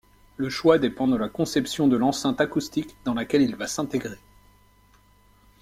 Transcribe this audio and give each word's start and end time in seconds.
Le 0.35 0.49
choix 0.49 0.79
dépend 0.79 1.07
de 1.07 1.15
la 1.15 1.29
conception 1.29 1.87
de 1.87 1.95
l'enceinte 1.95 2.41
acoustique 2.41 2.97
dans 3.05 3.13
laquelle 3.13 3.43
il 3.43 3.55
va 3.55 3.67
s'intégrer. 3.67 4.17